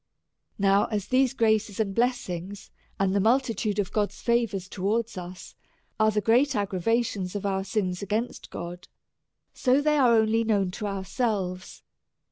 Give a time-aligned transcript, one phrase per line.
[0.57, 5.53] Now as these graces and blessings, and the multi tude of God's favour towards us,
[5.99, 8.87] are the great aggra vations of our sins against God,
[9.53, 11.83] so they are only known to ourselves.